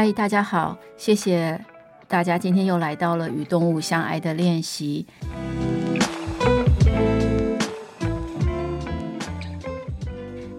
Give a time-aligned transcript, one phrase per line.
[0.00, 1.60] 嗨，大家好，谢谢
[2.06, 5.04] 大家今天又来到了与动物相爱的练习。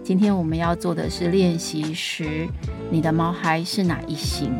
[0.04, 2.46] 今天我们要做的是练习十，
[2.90, 4.52] 你的毛孩是哪一型？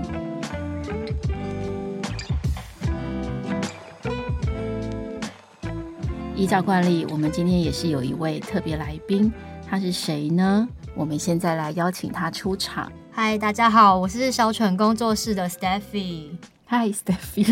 [6.34, 9.30] 依照惯例，我们今天也是有一位特别来宾，
[9.68, 10.66] 他是谁呢？
[10.94, 12.90] 我们现在来邀请他出场。
[13.22, 16.28] 嗨，大家好，我是小犬工作室的 Stephy。
[16.70, 17.44] Hi，Stephy。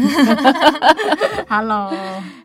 [1.46, 1.92] Hello。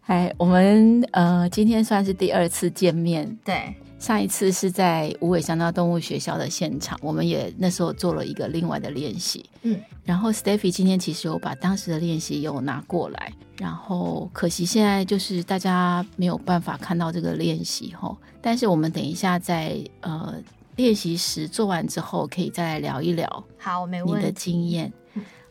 [0.01, 3.39] 嗨，我们呃今天算是第二次见面。
[3.45, 9.45] 对，上一次是在无尾香蕉动物学校的现场，我们也那时候做了一个另外的练习。
[9.61, 20.35] 嗯，然后 Stephy 今天其实有把当时的练习有拿过来，然后可惜现在就是大家没有办法看到这个练习吼，但是我们等一下在呃。
[20.75, 23.43] 练习时做完之后，可以再来聊一聊。
[23.57, 24.17] 好，没问题。
[24.17, 24.91] 你的经验。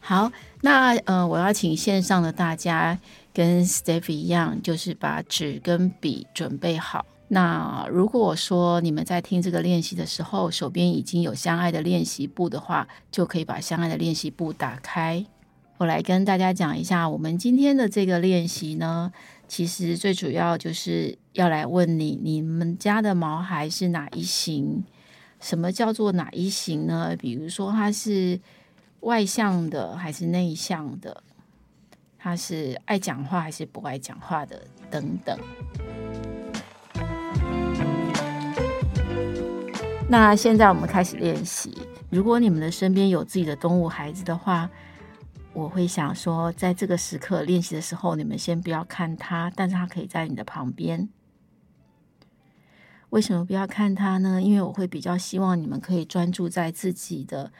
[0.01, 2.99] 好，那呃，我要请线上的大家
[3.33, 7.07] 跟 Stephy 一样，就是把纸跟笔准备好。
[7.29, 15.25] 那如果说你们在听这个练习的时候，手边已经有相爱的练习簿的话，就可以把相爱的练习簿打开。
[15.79, 19.13] 我来跟大家讲一下，我们今天的这个练习呢，
[19.47, 24.85] 其实最主要就是要来问你，你们家的毛孩是哪一型？
[25.43, 27.17] 什么叫做哪一型呢？
[27.19, 28.41] 比如说，他是
[29.01, 31.23] 外向的还是内向的？
[32.17, 34.63] 他是爱讲话还是不爱讲话的？
[34.89, 35.37] 等等。
[40.09, 41.77] 那现在我们开始练习。
[42.09, 44.71] 如果你们的身边有自己的动物孩子的话，
[45.53, 51.09] 我会想说，在这个时刻练习的时候，你们先不要看他，但是他可以在你的旁边。
[53.13, 54.41] 为什么不要看它呢？
[54.41, 57.53] 因为我会比较希望你们可以专注在自己的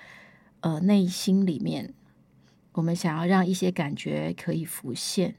[0.61, 1.93] 呃内心里面。
[2.73, 5.35] 我们想要让一些感觉可以浮现。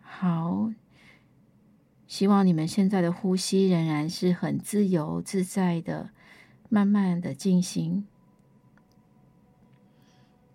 [0.00, 0.72] 好，
[2.06, 6.08] 希望你们现在的呼吸仍然是很自由自在的，
[6.70, 8.06] 慢慢的进行。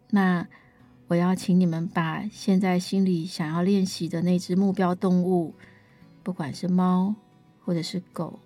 [0.10, 0.48] 那
[1.10, 5.54] 我要请你们把现在心里想要练习的那只目标动物。
[6.26, 7.14] 不管是猫，
[7.64, 8.40] 或者是狗，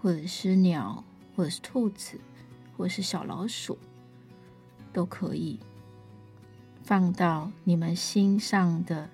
[0.00, 1.04] 或者是鸟，
[1.36, 2.18] 或者是兔子，
[2.74, 3.76] 或者是小老鼠，
[4.90, 5.60] 都可以
[6.82, 9.06] 放到你们心上的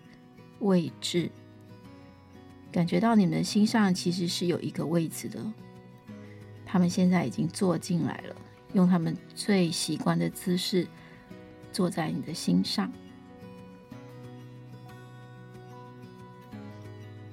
[0.60, 1.28] 位置。
[2.70, 5.44] 感觉到你们的心上其实是有一个位置的，
[6.64, 8.36] 他们现在已经坐进来了，
[8.74, 10.86] 用他们最习惯的姿势
[11.72, 12.88] 坐在你的心上。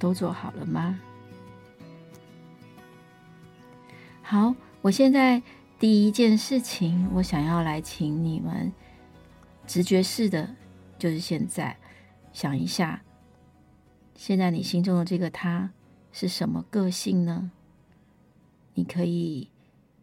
[0.03, 0.99] 都做好了吗？
[4.21, 5.41] 好，我现在
[5.79, 8.69] 第一件事情，我想要来请你们
[9.65, 10.57] 直觉式的，
[10.99, 11.77] 就是现在
[12.33, 13.01] 想一下，
[14.13, 15.71] 现在你心中的这个他
[16.11, 17.51] 是什么个性呢？
[18.73, 19.49] 你可以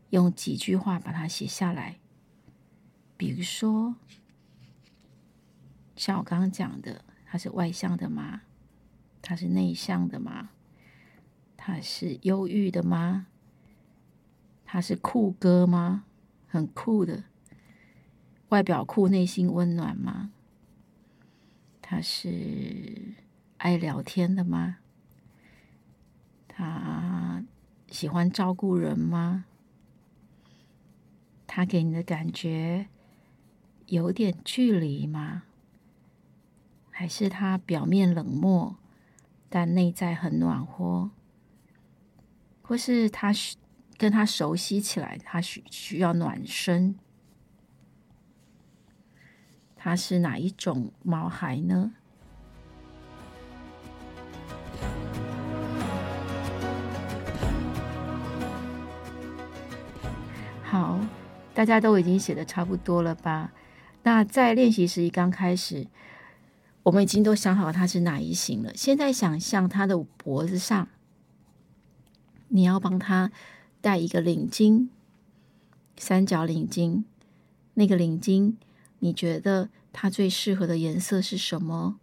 [0.08, 1.98] 用几句话把它写下来，
[3.18, 3.96] 比如说，
[5.94, 8.40] 像我刚刚讲的，他是外向的吗？
[9.30, 10.50] 他是内向的吗？
[11.56, 13.28] 他是忧郁的吗？
[14.64, 16.04] 他是酷哥吗？
[16.48, 17.22] 很酷的，
[18.48, 20.32] 外表酷，内心温暖吗？
[21.80, 23.14] 他是
[23.58, 24.78] 爱聊天的吗？
[26.48, 27.44] 他
[27.86, 29.44] 喜欢照顾人吗？
[31.46, 32.88] 他给你的感觉
[33.86, 35.44] 有点距离吗？
[36.90, 38.74] 还是他表面冷漠？
[39.52, 41.10] 但内在很暖和，
[42.62, 43.32] 或是他
[43.98, 46.94] 跟他熟悉起来，他需需要暖身。
[49.74, 51.90] 他是哪一种毛孩呢？
[60.62, 61.00] 好，
[61.52, 63.50] 大家都已经写得差不多了吧？
[64.04, 65.88] 那在练习时一刚开始。
[66.90, 68.72] 我们已经都想好他是哪一型了。
[68.74, 70.88] 现在想象他的脖子上，
[72.48, 73.30] 你要帮他
[73.80, 74.88] 戴一个领巾，
[75.96, 77.04] 三角领巾。
[77.74, 78.54] 那个领巾，
[78.98, 82.00] 你觉得它最适合的颜色是什么？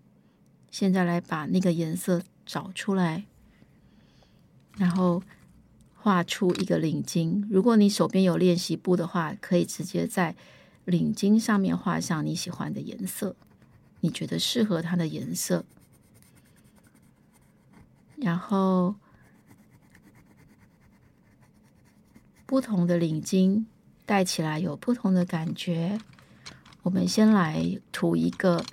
[0.72, 3.25] 现在来把那个颜色找出来，
[4.78, 5.22] 然后
[5.95, 7.45] 画出一个领巾。
[7.50, 10.33] 如果你手边有练习簿的话，可以直接在
[10.86, 13.36] 领巾上面画上你喜欢的颜色。
[13.99, 15.65] 你觉得适合它的颜色，
[18.17, 18.95] 然后
[22.45, 23.65] 不同的领巾
[24.05, 25.99] 戴起来有不同的感觉。
[26.83, 28.63] 我们先来涂一个，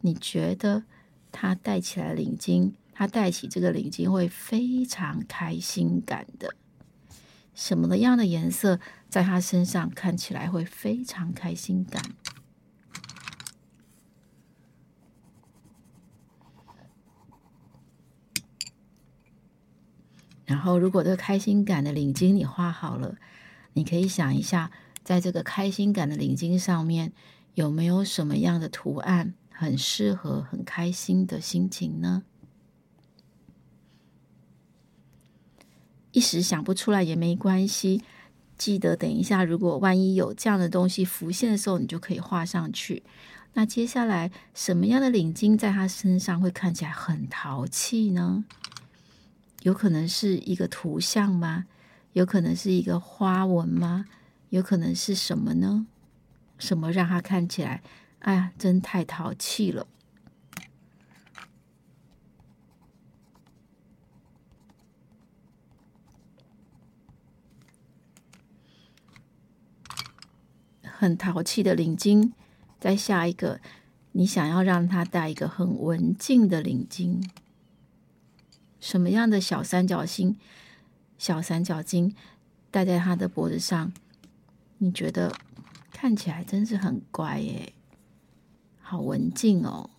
[0.00, 0.84] 你觉得
[1.32, 6.54] 他戴起来领巾，他戴起这个领巾会非常开心感的，
[7.54, 8.78] 什么样的颜色
[9.08, 12.00] 在他身上看起来会非常开心感？
[20.46, 23.16] 然后，如果这个开心感的领巾你画好了，
[23.72, 24.70] 你可以想一下，
[25.02, 27.12] 在这个开心感的领巾上面
[27.54, 32.22] 有没有什么样的图案很适合很开心的心情呢？
[36.12, 38.02] 一时想不出来也没关系，
[38.56, 43.02] 记得等一下，如果万一有这样的东西浮现的时候，你就可以画上去。
[43.54, 48.44] 那接下来，什么样的领巾在他身上会看起来很淘气呢？
[49.66, 51.66] 有可能是一个图像吗？
[52.12, 54.04] 有可能是一个花纹吗？
[54.50, 55.88] 有可能是什么呢？
[56.56, 57.82] 什么让它看起来，
[58.20, 59.88] 哎呀，真太淘气了！
[70.84, 72.30] 很淘气的领巾，
[72.78, 73.60] 再下一个，
[74.12, 77.20] 你想要让他戴一个很文静的领巾。
[78.86, 80.38] 什么样的小三角形、
[81.18, 82.14] 小三角巾
[82.70, 83.92] 戴在他的脖子上？
[84.78, 85.34] 你觉得
[85.90, 87.72] 看起来真是很乖耶，
[88.80, 89.90] 好文静哦。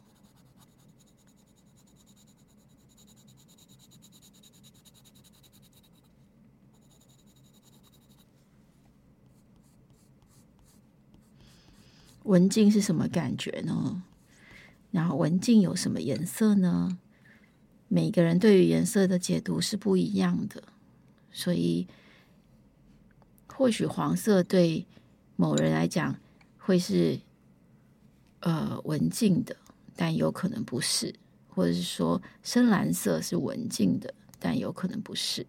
[12.23, 14.01] 文静是什么感觉呢？
[14.91, 16.97] 然后文静有什么颜色呢？
[17.87, 20.61] 每个人对于颜色的解读是不一样的，
[21.31, 21.87] 所以
[23.47, 24.85] 或许黄色对
[25.35, 26.15] 某人来讲
[26.57, 27.19] 会是
[28.41, 29.55] 呃文静的，
[29.95, 31.13] 但有可能不是；
[31.47, 35.47] 或者是说深蓝色是文静的，但有可能不是。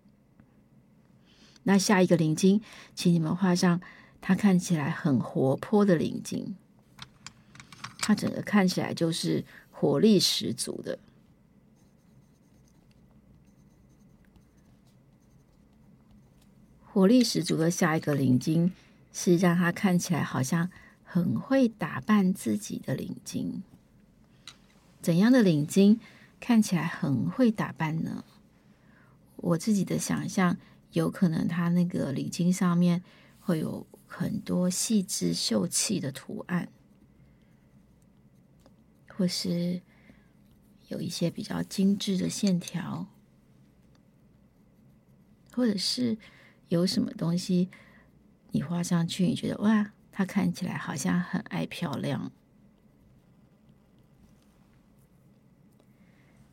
[1.64, 2.62] 那下一个领巾，
[2.94, 3.80] 请你们画上
[4.20, 6.54] 它看起来很活泼的领巾，
[7.98, 10.98] 它整个看起来就是活力十足的。
[16.98, 18.72] 活力十足的下一个领巾
[19.12, 20.68] 是让他看起来好像
[21.04, 23.60] 很会打扮自己的领巾。
[25.00, 26.00] 怎样的领巾
[26.40, 28.24] 看起来很会打扮呢？
[29.36, 30.56] 我自己的想象，
[30.90, 33.04] 有可能他那个领巾上面
[33.38, 36.68] 会有很多细致秀气的图案，
[39.06, 39.80] 或是
[40.88, 43.06] 有一些比较精致的线条，
[45.52, 46.18] 或者是。
[46.68, 47.68] 有什么东西
[48.50, 52.32] 你画上去，你觉得哇，它看起来好像很爱漂亮。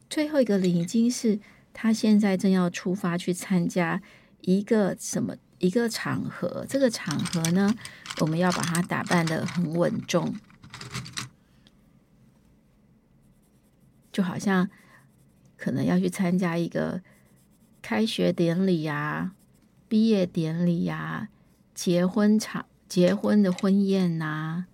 [0.10, 1.40] 最后一个领巾是
[1.74, 4.02] 他现在正要出发去参加
[4.42, 7.76] 一个什么一个场合，这个场合呢，
[8.22, 10.36] 我们要把它打扮得很稳重，
[14.14, 14.70] 就好像
[15.58, 17.02] 可能要去参加一个
[17.82, 19.34] 开学典礼呀。
[19.96, 21.30] 毕业典礼呀、
[21.74, 24.66] 结婚场、结婚的婚宴呐、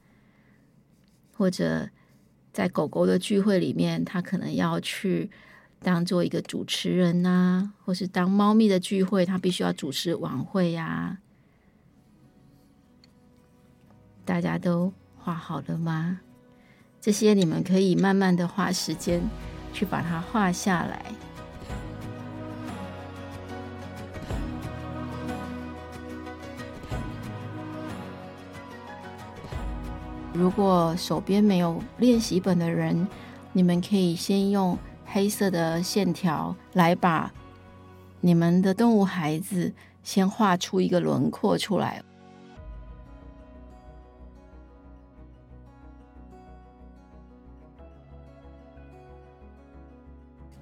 [1.37, 1.89] 或者
[2.51, 5.29] 在狗狗的聚会里面，他可能要去
[5.79, 11.19] 当做一个主持人呐、或是当猫咪的聚会，他必须要主持晚会呀、
[14.25, 16.21] 大家都画好了吗？
[16.99, 19.21] 这些你们可以慢慢的花时间
[19.71, 21.05] 去把它画下来。
[30.33, 33.07] 如果手边没有练习本的人，
[33.51, 37.31] 你们可以先用黑色的线条来把
[38.21, 39.73] 你们的动物孩子
[40.03, 42.01] 先画出一个轮廓出来。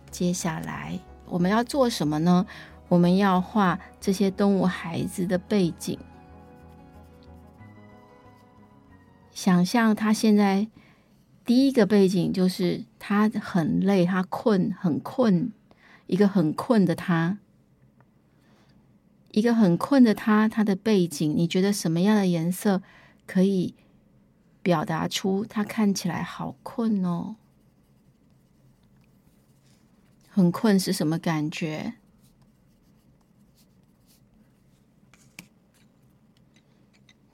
[0.09, 2.45] 接下来我们要做什么呢？
[2.89, 5.97] 我们要画这些动物孩子的背景。
[9.49, 10.67] 想象他现在
[11.43, 15.51] 第一个背景就是他很累，他困，很困，
[16.05, 17.39] 一个很困的他，
[19.31, 22.83] 一个很困的他，他的背景，你觉得什么样的颜色
[23.25, 23.73] 可以
[24.61, 27.35] 表达出他看起来好困哦？
[30.29, 31.95] 很困是什么感觉？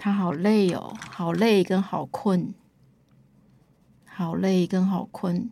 [0.05, 2.53] 他好累哦，好累跟好困，
[4.05, 5.49] 好累跟好困。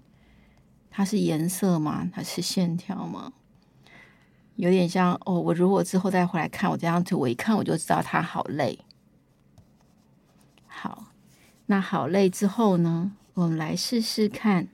[0.92, 2.08] 它是颜色吗？
[2.14, 3.34] 它是线条吗？
[4.56, 5.42] 有点像哦。
[5.42, 8.78] 我如果之后再回来看我这张图，我一看我就知道他好累。
[10.68, 11.08] 好，
[11.66, 13.14] 那好累之后呢？
[13.34, 14.68] 我们来试试看。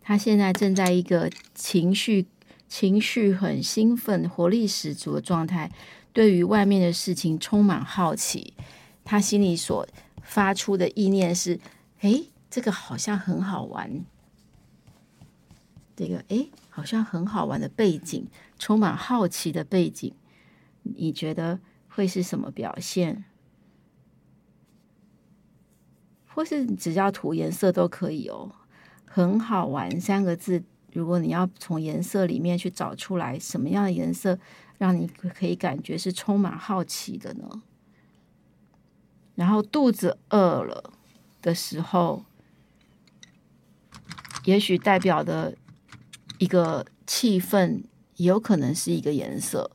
[0.00, 2.28] 他现在正在一个情绪
[2.68, 5.72] 情绪很兴奋、活力十足的状态，
[6.14, 8.54] 对于外面的事情充满好奇。
[9.04, 9.86] 他心里所
[10.22, 11.60] 发出的意念是：
[12.00, 14.02] 诶，这个好像很好玩。
[15.94, 18.26] 这个诶，好像很好玩的背景，
[18.58, 20.14] 充满好奇的背景，
[20.82, 23.24] 你觉得会是什么表现？
[26.26, 28.50] 或是只要涂颜色都可以哦。
[29.04, 34.38] 很好玩三个字，如果你要从颜色里面去找出来什么样的颜色，
[34.78, 37.62] 让你可以感觉是充满好奇的呢？
[39.34, 40.92] 然后肚子饿了
[41.42, 42.24] 的时候，
[44.44, 45.56] 也许代表的。
[46.38, 47.84] 一个气氛
[48.16, 49.70] 也有可能是一个颜色，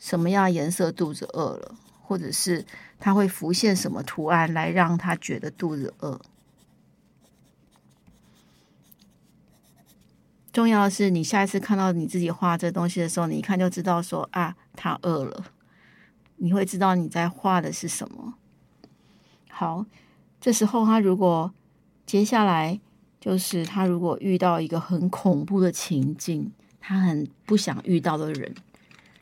[0.00, 2.66] 什么样颜色肚子饿了，或者是
[2.98, 6.20] 它会浮现什么图案来让他觉得肚子饿。
[10.52, 15.44] 重要的是，你下一次看到你自己画这东西的时候，你一看就知道说啊，他饿了。
[16.36, 18.34] 你会知道你在画的是什么。
[19.50, 19.86] 好，
[20.40, 21.52] 这时候他如果
[22.06, 22.80] 接下来。
[23.22, 28.52] 就是他如果遇到一个很恐怖的情境，他很不想遇到的人，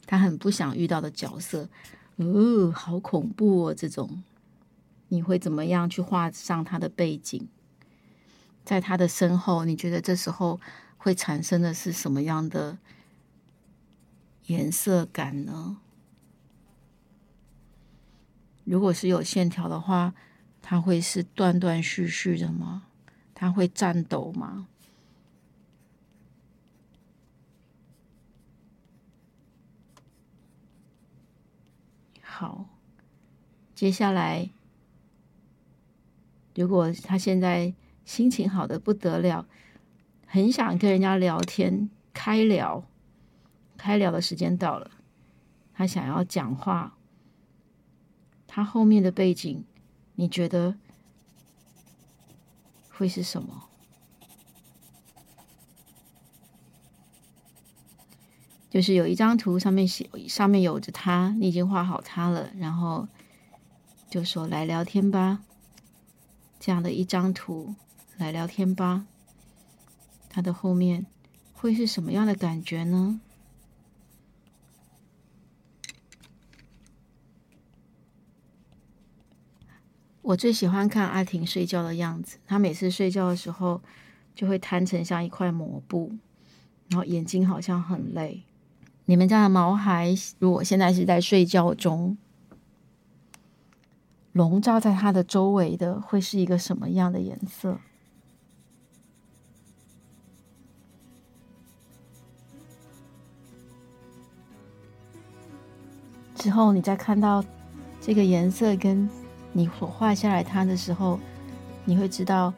[0.07, 1.69] 他很不想遇到的角色，
[2.17, 3.75] 哦，好恐怖哦！
[3.75, 4.23] 这种
[5.09, 7.47] 你会怎么样去画上他的背景？
[8.65, 10.59] 在他的身后，你觉得这时候
[11.03, 12.77] 会产生的是什么样的
[14.49, 15.79] 颜色感呢？
[18.65, 20.15] 如果是有线条的话，
[20.61, 22.83] 它会是断断续续的吗？
[23.35, 24.69] 它会颤抖吗？
[32.21, 32.67] 好，
[33.75, 34.51] 接下来，
[36.55, 37.73] 如果他现在
[38.05, 39.47] 心情好的不得了，
[40.33, 42.85] 很想跟人家聊天，开聊，
[43.77, 44.89] 开聊的时间到了，
[45.75, 46.97] 他想要讲话，
[48.47, 49.65] 他后面的背景，
[50.15, 50.77] 你觉得？
[52.93, 53.65] 会是什么？
[58.71, 63.09] 就是有一张图，上面写，上面有着他，你已经画好他了，然后
[64.09, 65.41] 就说来聊天吧。
[66.61, 67.75] 这样的一张图，
[68.17, 69.07] 来聊天吧。
[70.31, 71.05] 它的后面
[71.53, 73.21] 会是什么样的感觉呢？
[80.23, 82.39] 我最喜欢看阿婷睡觉的样子。
[82.47, 83.83] 她每次睡觉的时候，
[84.33, 86.13] 就会摊成像一块抹布，
[86.89, 88.45] 然后眼睛好像很累。
[89.07, 92.17] 你们家的毛孩如果现在是在睡觉中，
[94.31, 97.81] 笼罩在它的周围的会是一个什么样的颜色？
[106.41, 107.45] 之后你再看到
[108.01, 109.09] 这个颜色跟。
[109.53, 111.19] 你所画下来它的时候，
[111.85, 112.55] 你会知道，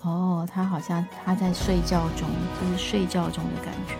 [0.00, 2.26] 哦，它好像它在睡觉中，
[2.58, 3.94] 就是睡觉中的感觉。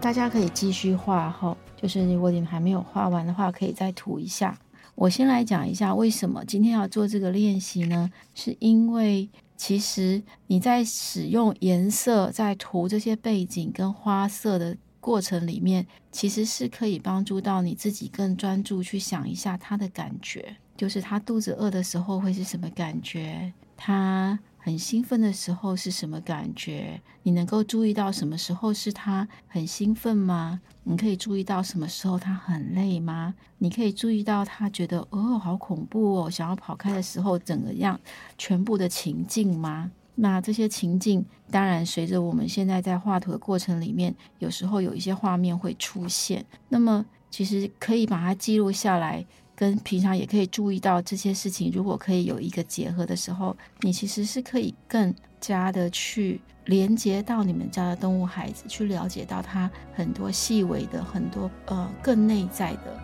[0.00, 4.58] 大家可以继续画哈，就是如果你们还没有画完的话，可以再涂一下。
[5.00, 8.10] 我先来讲一下为什么今天要做这个练习呢？
[8.34, 9.28] 是因为。
[9.56, 24.38] 其实你在使用颜色在涂这些背景跟花色的过程里面，其实是可以帮助到你自己更专注去想一下他的感觉，就是他肚子饿的时候会是什么感觉，他。
[24.62, 27.00] 很兴奋的时候是什么感觉？
[27.22, 30.60] 你能够注意到什么时候是他很兴奋吗？
[30.84, 33.34] 你可以注意到什么时候他很累吗？
[33.58, 37.98] 你可以注意到他觉得哦，好恐怖哦，想要跑开的时候，整个样
[38.36, 39.90] 全部的情境吗？
[40.14, 46.44] 那这些情境当然随着我们现在在画图的过程里面，有时候有一些画面会出现。
[46.68, 49.24] 那么其实可以把它记录下来。
[49.60, 62.98] 跟平常也可以注意到这些事情，如果可以有一个结合的时候，你其实是可以更加的去连接到你们家的动物孩子，去了解到他很多细微的、很多呃更内在的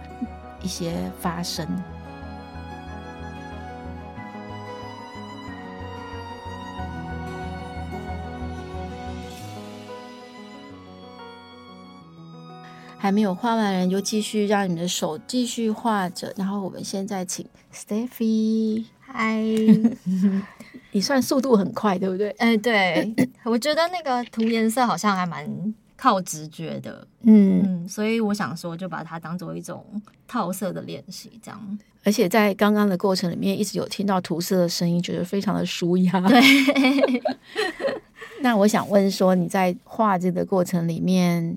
[0.63, 1.69] 一些发生。
[13.07, 16.35] 还没有画完人就继续让你们的手继续画着。
[16.37, 19.41] 然后我们现在请 Stephy，嗨，
[20.91, 22.31] 你算速度很快，对不对？
[22.31, 25.49] 哎，对，我觉得那个涂颜色好像还蛮
[25.95, 29.87] 靠直觉的，嗯嗯，所以我想说，就把它当做一种
[30.27, 31.79] 套色的练习，这样。
[32.03, 36.21] 而且在刚刚的过程里面，一直有听到涂色的声音，觉得非常的舒压。
[36.23, 36.43] 对。
[38.43, 41.57] 那我想问说，你在画这个过程里面，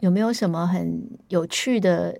[0.00, 2.18] 有没有什么很有趣的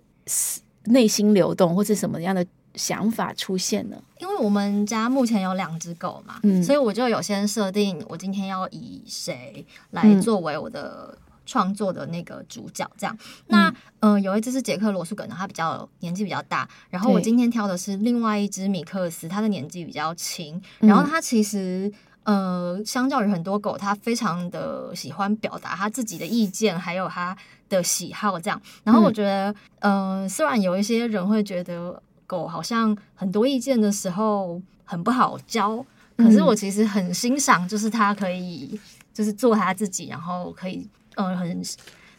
[0.84, 3.96] 内心流动，或是什么样的想法出现呢？
[4.18, 13.16] 因为我们家目前有两只狗嘛，嗯，所以我就有先设定，我今天要以谁来作为我的创作的那个主角，这样。
[13.20, 13.68] 嗯、那
[14.00, 21.92] 嗯、呃，有一只是杰克罗素梗，它比较年纪比较大，然后我今天挑的是另外一只米克斯，它的年纪比较轻，然后它其实。
[22.26, 27.36] 呃，相较于很多狗，它非常的喜欢表达它自己的意见，还有它
[27.68, 28.60] 的喜好这样。
[28.82, 38.76] 然后我觉得，嗯、呃，虽然有一些人会觉得狗好像很多意见的时候很不好教，可是我其实很欣赏，就是它可以
[39.14, 41.62] 就是做它自己，然后可以呃很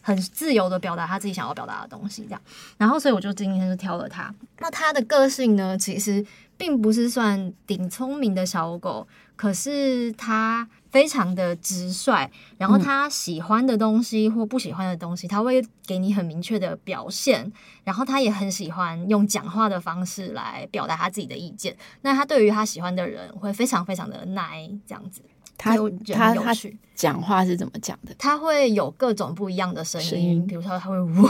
[0.02, 2.42] 很自由的表达他自己想要表达的东西这样。
[2.78, 4.34] 然后所以我就今天就挑了它。
[4.60, 9.06] 那它的个性呢，其实并不是算顶聪明的小狗。
[9.38, 17.50] 可是他非常的直率，然后他喜欢的东西或不喜欢的东西，他会给你很明确的表现。
[17.84, 21.78] 然后他也很喜欢用讲话的方式来表达他自己的意见。
[22.02, 25.22] 那他对于他喜欢的人会非常非常的 nice 这样子。
[25.56, 25.76] 他
[26.14, 26.54] 他他
[26.96, 28.16] 讲话是怎么讲的？
[28.18, 31.30] 他会有各种不一样的声音，声音比如说他会呜，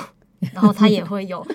[0.54, 1.46] 然后他也会有。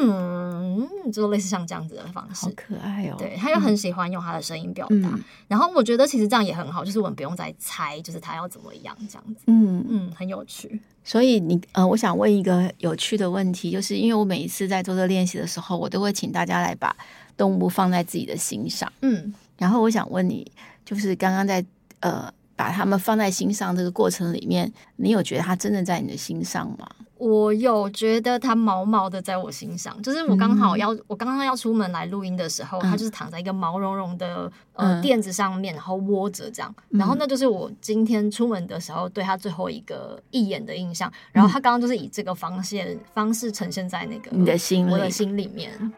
[0.00, 3.16] 嗯，就类似像这样子的方式，好可爱哦。
[3.18, 9.42] 对，他又很喜欢用他的声音表达，嗯、然后我觉得其实这样也很好，就是我们不用再猜，就是他要怎么样这样子。
[9.46, 10.80] 嗯嗯，很有趣。
[11.04, 16.94] 所以你呃，我想问一个有趣的问题，就是因为我每一次在做这练习的时候，我都会请大家来把
[17.36, 18.92] 动物放在自己的心上。
[19.02, 20.50] 嗯，然后我想问你，
[20.84, 21.64] 就是刚刚在
[22.00, 26.88] 呃把它们放在心上这个过程里面，你有觉得它真的在你的心上吗？
[27.18, 45.92] 我有觉得它毛毛的在我心上，就是我刚好要、嗯、我刚刚要出门来录音的时候，它、嗯、就是躺在一个毛茸茸的呃垫子上面，然后窝着这样，嗯、然后那就是我今天出门的时候对它最后一个一眼的印象，然后它刚刚就是以这个方式方式呈现在那个你的心，我的心里面。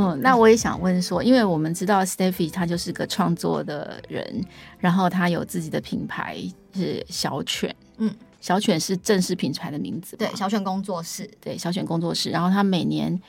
[0.00, 4.44] 嗯，那我也想问说，因为我们知道 Stephy 他就是个创作的人，
[4.78, 6.38] 然后他有自己的品牌
[6.74, 12.30] 是小犬，嗯，小犬是正式品牌的名字，对，小犬工作室，对，小犬工作室。
[12.30, 13.20] 然后他每年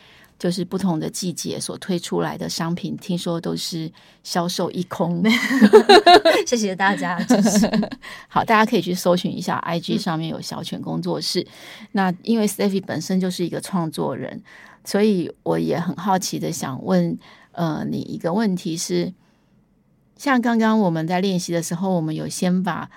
[0.41, 3.91] 就是不同的季节所推出来的商品，听说都是
[4.23, 5.23] 销售一空。
[6.47, 7.69] 谢谢大家支持。
[8.27, 11.41] 好，大家可以去搜寻一下 IG 上面有小犬工作室。
[11.41, 11.47] 嗯、
[11.91, 14.41] 那因为 Stephy 本身就是一个创作人。
[14.84, 17.15] 所以我也很好奇的想问，
[17.51, 19.13] 呃，你一个问题是，
[20.17, 22.89] 像刚刚我们在练习的时候，我们有先把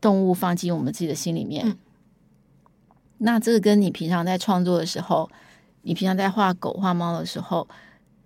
[0.00, 1.68] 动物放进我们自己的心里面。
[1.68, 1.78] 嗯、
[3.18, 5.30] 那这个跟你平常在创作的时候，
[5.82, 7.66] 你平常在画狗、画猫的时候，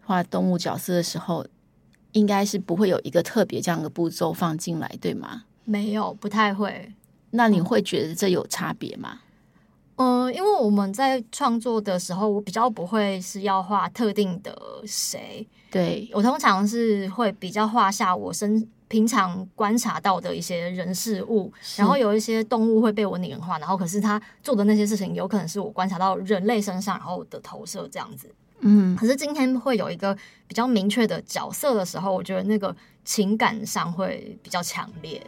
[0.05, 1.47] 画动物角色的时候，
[2.13, 5.45] 应该是不会有一个特别这样的步骤放进来，对吗？
[5.65, 6.93] 没有，不太会。
[7.31, 9.21] 那你会觉得这有差别吗？
[9.97, 32.73] 嗯，因为我们在创作的时候，我比较不会是要画特定的谁，对，我通常是会比较画下我身平常观察到的一些人事物，然后有一些动物会被我拟人化，然后可是他做的那些事情有可能是我观察到人类身上然后的投射这样子，嗯，可是今天会有一个比较明确的角色的时候，我觉得那个
[33.05, 35.21] 情感上会比较强烈。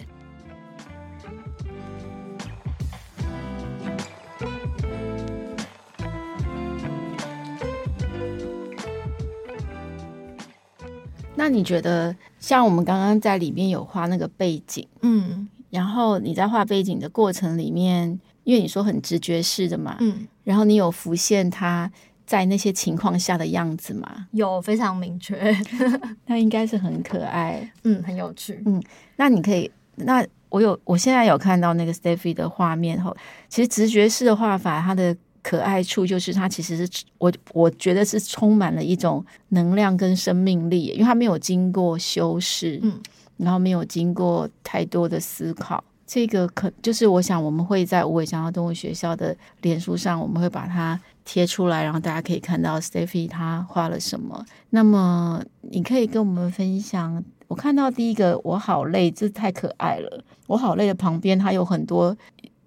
[11.37, 21.91] 那你觉得，像我们刚刚在里面有画那个背景，嗯，然后你在画背景的过程里面，因为你说很直觉式的嘛，嗯，然后你有浮现他
[22.25, 24.27] 在那些情况下的样子吗？
[24.33, 25.55] 有，非常明确，
[26.27, 28.83] 那应该是很可爱，嗯，很有趣，嗯，
[29.17, 33.15] 那你可以，那我有，我现在有看到那个 Stephy 的画面后，
[33.49, 35.17] 其实直觉式的画法，它的。
[35.47, 43.01] 可爱处就是它其实是我我觉得是充满了一种能量跟生命力，因为它没有经过修饰，嗯，
[43.37, 54.45] 然后没有经过太多的思考，这个可就是我想我们会在无尾香蕉动物学校的脸书上，我们会把它贴出来，然后大家可以看到 Steffi 他画了什么。
[54.71, 57.23] 那么你可以跟我们分享。
[57.47, 60.25] 我看到第一个，我好累，这太可爱了。
[60.49, 62.17] 我好累的旁边，它有很多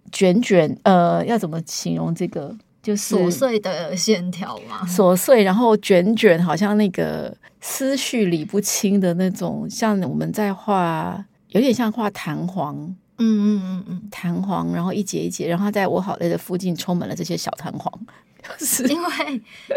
[0.10, 2.56] 卷卷，呃，要怎么形容这个？
[2.90, 12.76] 就是琐碎的线条嘛， 琐碎，然后卷卷，好像那个思绪理不清的那种，像我们在画，有点像画弹簧，
[13.20, 17.94] 嗯嗯嗯嗯，弹簧，然后一节一节，然后在我好累的附近充满了这些小弹簧。
[18.58, 19.10] 是因为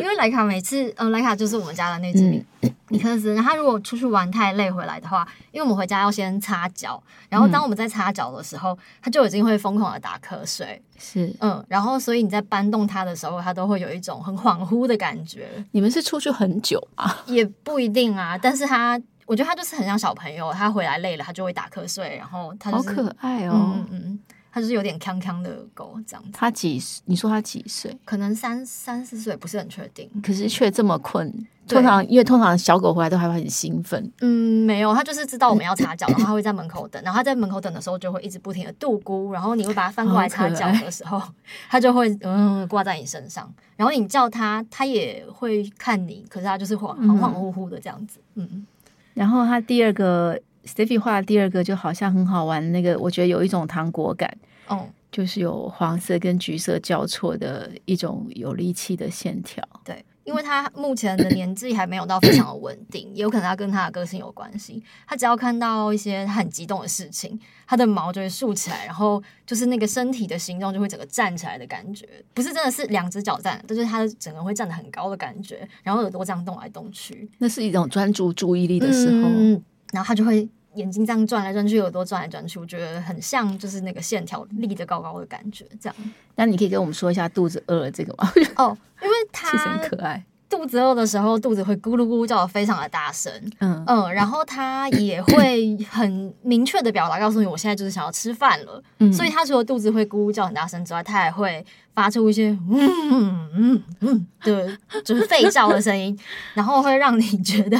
[0.01, 2.45] 因为莱卡每次，嗯，莱卡就是我们家的那只米
[2.89, 15.49] 米克斯，然后他如果出去玩太累回来的话，因为我们回家要先擦脚，然后当我们在擦脚的时候，他就已经会疯狂的打瞌睡，是，嗯，然后所以你在搬动他的时候，他都会有一种很恍惚的感觉。
[15.73, 17.23] 你们是出去很久啊？
[17.27, 24.21] 也不一定啊，但是他，我觉得他就是很像小朋友，他回来累了，他就会打瞌睡，然后他、就是、好可爱哦，嗯嗯。
[24.53, 26.31] 它就是有点康康的狗这样子。
[26.35, 26.79] 它几？
[27.07, 27.97] 你说它几岁？
[28.05, 30.09] 可能三三四岁，不是很确定。
[30.23, 31.33] 可是却这么困。
[31.67, 34.13] 通常因为通常小狗回来都还会很兴奋。
[34.21, 37.03] 嗯，没有，它就是知道我们要擦脚，然后它会在门口等。
[37.03, 39.31] 然后它在门口等的时候，就会一直不停的度咕。
[39.33, 41.23] 然后你会把它翻过来擦脚的时候，
[41.71, 43.51] 它就会嗯挂在你身上。
[43.77, 48.19] 然后你叫它，它也会看你，可是它就是恍恍恍惚惚的这样子。
[48.35, 48.67] 嗯。
[49.15, 50.39] 然后它第二个。
[50.65, 54.33] Steffi 画的第二个就好像很好玩，那个我觉得有一种糖果感，
[54.69, 59.63] 哦，就是有黄色跟橘色交错的一种有力气的线条。
[59.85, 64.83] 对，因为他目前的年纪还没有到非常的稳定， 也有可能他跟他的个性有关系。
[65.07, 79.29] 他只要看到一些很激动的事情，他的毛就会竖起来，然后就是那个身体的形状就会整个站起来的感觉，不是真的是两只脚站，就是他的整个会站得很高的感觉，然后耳朵这样动来动去，那是一种专注注意力的时候。
[79.29, 79.61] 嗯
[79.93, 85.97] 然后他就会眼睛这样转来转去，耳朵转来转去，我觉得很像就是那个线条立得高高的感觉，这样。
[86.35, 88.33] 那你可以跟我们说一下肚子饿了这个吗？
[88.57, 90.25] 哦，因为它其实很可爱。
[90.53, 98.83] 肚子饿的时候，肚子会咕噜咕噜叫的非常的大声，嗯嗯，然后它也会很明确的表达告诉你，我现在就是想要吃饭了。
[98.99, 106.17] 嗯，所以它除了肚子会咕噜叫很大声之外，它还会发出一些嗯嗯嗯嗯的， 就是吠叫的声音，
[106.53, 107.79] 然后会让你觉得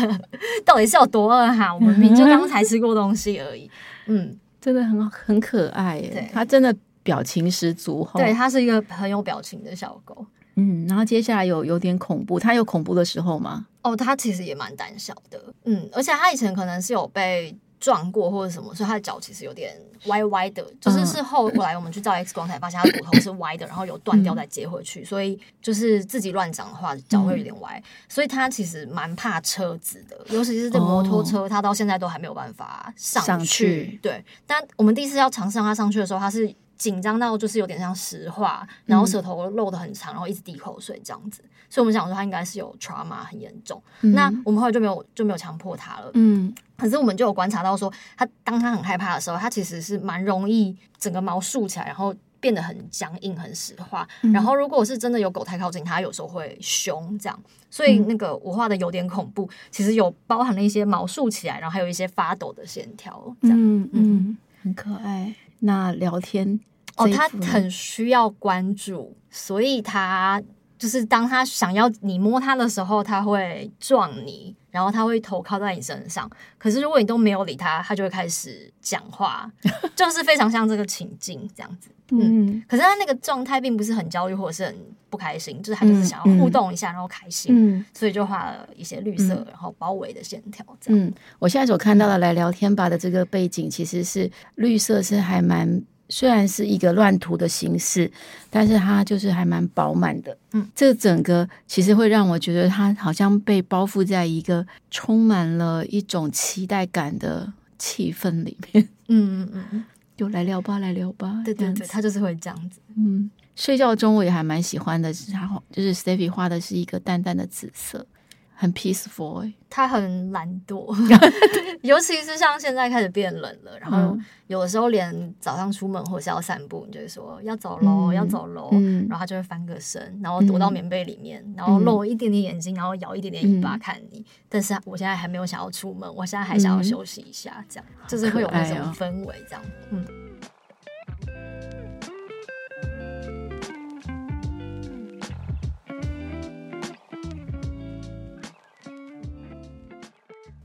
[0.65, 1.75] 到底是有多饿哈？
[1.75, 3.71] 我们明明就刚才吃过东西而已。
[4.07, 8.09] 嗯，真的很很可爱耶，对它真的表情十足。
[8.15, 10.25] 对，它是一个很有表情的小狗。
[10.57, 13.67] 嗯，然后接下来有有点恐怖，他有恐怖的时候吗？
[13.83, 19.75] 哦，他其实也蛮胆小的，嗯，而且他以前可能是有被撞过或者什么，所以他的脚其实有点
[20.07, 33.27] 歪歪的，就是是后来我们去照 X 光才发现他的骨头是歪的，然后有断掉再接回去，所以就是自己乱长的话脚会有点歪，所以他其实蛮怕车子的，尤其是这摩托车，他到现在都还没有办法上去。
[33.27, 36.55] 上去对，但我们第一次要尝试让他上去的时候，他是。
[36.83, 41.41] 紧张到就是有点像石化，然后舌头露得很长，然后一直滴口水这样子，
[41.71, 43.81] 所以我们想说他应该是有 trauma 很严重。
[44.01, 46.11] 嗯、那我们后来就没有就没有强迫他了。
[46.15, 54.09] 嗯，可是我们就有观察到说，他当他很害怕的时候，他其实是蛮容易整个毛竖起来，然后变得很僵硬、很石化。
[54.23, 57.39] 嗯、然后如果是真的有狗太靠近他，有时候会凶这样。
[57.71, 63.37] 所以那个我画的有点恐怖，其实有包含了一些毛竖起来，然后还有一些发抖的线条。
[63.41, 65.33] 这样，嗯嗯，很可爱。
[65.61, 66.59] 那聊天。
[66.97, 70.43] 哦，他很需要关注，所以他
[70.79, 76.31] 就是当他想要你摸他的时候，他会撞你，然后他会头靠在你身上。
[76.59, 79.51] 可是如果你都没有理他，他就会开始讲话，
[79.97, 81.89] 就是非常像这个情境这样子。
[82.11, 84.77] 嗯，嗯，可是他那个状态并不是很焦虑或者是很
[85.09, 90.67] 不开心，就是他就是想要互动一下，然后开心，嗯，所以就画了一些绿色，然后包围的线条。
[90.79, 91.07] 这样。
[91.07, 95.83] 嗯，我现在所看到的来聊天吧的这个背景，其实是绿色，是还蛮。
[96.13, 98.11] 虽然是一个乱涂的形式，
[98.51, 100.37] 但是它就是还蛮饱满的。
[100.53, 108.87] 嗯，这整个其实会让我觉得它好像被包覆在一个充满了一种期待感的气氛里面。
[109.09, 111.41] 嗯嗯嗯，就来聊吧，来聊吧。
[111.47, 112.79] 对对对，它就是会这样子。
[112.97, 118.07] 嗯，睡觉中我也还蛮喜欢的，是它就是 Stevie 画的是一个淡淡的紫色。
[118.55, 120.95] 很 peaceful，欸，他很懒惰，
[121.83, 134.21] 尤其是像现在开始变冷了，然后有的时候连早上出门或是要散步，你就会说要走喽，嗯、要走喽，嗯、然后他就会翻个身，然后躲到棉被里面，嗯、然后露一点点眼睛，然后摇一点点尾巴看你。
[134.21, 140.22] 嗯、但是我现在还没有想要出门，我现在还想要休息一下，这样、嗯、就是会有那种氛围，这样，嗯。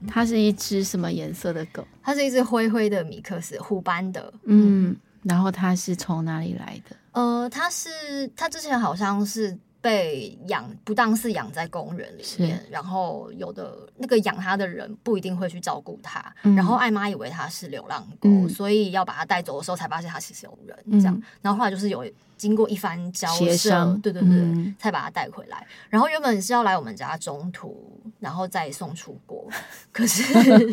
[0.07, 1.85] 它是一只什么颜色的狗？
[2.01, 4.33] 它是一只灰灰的米克斯，虎斑的。
[4.45, 6.95] 嗯，然后它是从哪里来的？
[7.11, 7.89] 呃，它是
[8.35, 9.57] 它之前好像是。
[9.81, 25.65] 被养不当是养在公园里面，然后有的那个养它的人不一定会去照顾它，嗯、然后艾妈以为它是流浪狗，嗯、所以要把它带走的时候才发现它其实有人，嗯、这样，然后后来就是有经过一番交涉，对对对，嗯、才把它带回来。
[25.89, 29.47] 然后原本是要来我们家中途，然后再送出国，
[29.93, 30.23] 可是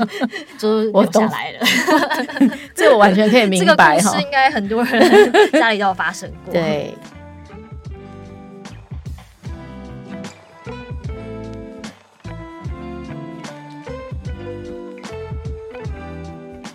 [0.59, 1.61] 就是留下来了。
[2.75, 6.53] 这我完全可以明白，这个故事应该很多人家里都有发生过。
[6.53, 6.93] 对。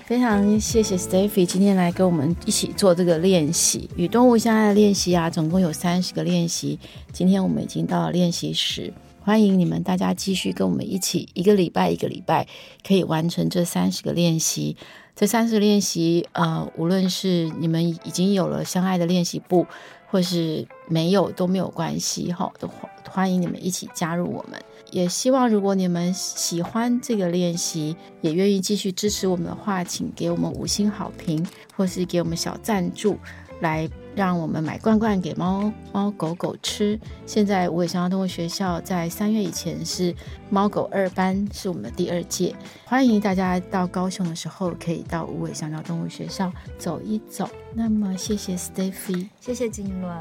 [0.10, 6.80] 非常谢谢 Stephy 今天来跟我们一起做这个练习，与动物相爱的练习啊，总共有三十个练习。
[7.14, 8.92] 今天我们已经到了练习十，
[9.22, 12.48] 欢迎你们大家继续跟我们一起，一个礼拜一个礼拜
[12.84, 14.76] 可以完成这三十个练习。
[15.16, 19.68] 这三十个练习，呃，无论是你们已经有了相爱的练习簿，
[20.08, 22.68] 或是没有都没有关系哈，都
[23.08, 24.60] 欢迎你们一起加入我们。
[24.92, 33.18] 也希望，如果你们喜欢这个练习，也愿意继续支持我们的话，请给我们五星好评，或是给我们小赞助，
[33.62, 37.00] 来让我们买罐罐给猫猫狗狗吃。
[37.26, 40.14] 现在五尾香蕉动物学校在三月以前是
[40.50, 42.56] 猫狗二班，是我们的第二届。
[42.86, 47.50] 欢迎大家到高雄的时候，可以到五尾香蕉动物学校走一走。
[47.74, 50.18] 那么，谢谢 Stephy，谢谢金伦。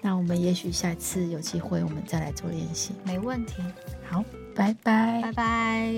[0.00, 2.92] 那我们也许下次有机会，我们再来做练习。
[3.04, 3.62] 没问题。
[4.08, 4.24] 好，
[4.56, 5.94] 拜拜，拜拜。